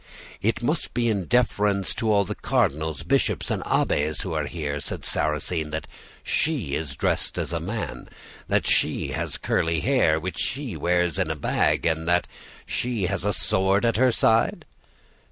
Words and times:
"'It 0.41 0.63
must 0.63 0.95
be 0.95 1.09
in 1.09 1.25
deference 1.25 1.93
to 1.93 2.11
all 2.11 2.25
the 2.25 2.33
cardinals, 2.33 3.03
bishops, 3.03 3.51
and 3.51 3.61
abbes 3.67 4.21
who 4.21 4.33
are 4.33 4.47
here,' 4.47 4.79
said 4.79 5.05
Sarrasine, 5.05 5.69
'that 5.69 5.87
she 6.23 6.73
is 6.73 6.95
dressed 6.95 7.37
as 7.37 7.53
a 7.53 7.59
man, 7.59 8.09
that 8.47 8.65
she 8.65 9.09
has 9.09 9.37
curly 9.37 9.81
hair 9.81 10.19
which 10.19 10.39
she 10.39 10.75
wears 10.75 11.19
in 11.19 11.29
a 11.29 11.35
bag, 11.35 11.85
and 11.85 12.07
that 12.09 12.25
she 12.65 13.05
has 13.05 13.23
a 13.23 13.31
sword 13.31 13.85
at 13.85 13.97
her 13.97 14.11
side? 14.11 14.65